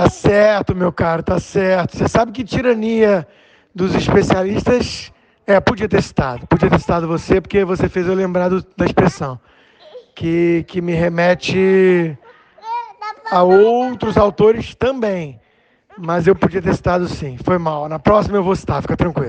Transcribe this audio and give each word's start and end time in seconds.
Tá 0.00 0.08
certo, 0.08 0.74
meu 0.74 0.90
caro, 0.90 1.22
tá 1.22 1.38
certo. 1.38 1.94
Você 1.94 2.08
sabe 2.08 2.32
que 2.32 2.42
tirania 2.42 3.28
dos 3.74 3.94
especialistas. 3.94 5.12
É, 5.46 5.60
podia 5.60 5.86
ter 5.86 6.02
citado. 6.02 6.46
Podia 6.46 6.70
ter 6.70 6.80
citado 6.80 7.06
você, 7.06 7.38
porque 7.38 7.66
você 7.66 7.86
fez 7.86 8.06
eu 8.06 8.14
lembrar 8.14 8.48
do- 8.48 8.64
da 8.74 8.86
expressão. 8.86 9.38
Que, 10.14 10.64
que 10.66 10.80
me 10.80 10.94
remete 10.94 12.16
a 13.30 13.42
outros 13.42 14.16
autores 14.16 14.74
também. 14.74 15.38
Mas 15.98 16.26
eu 16.26 16.34
podia 16.34 16.62
ter 16.62 16.74
citado 16.74 17.06
sim. 17.06 17.36
Foi 17.44 17.58
mal. 17.58 17.86
Na 17.86 17.98
próxima 17.98 18.38
eu 18.38 18.42
vou 18.42 18.56
citar, 18.56 18.80
fica 18.80 18.96
tranquilo. 18.96 19.28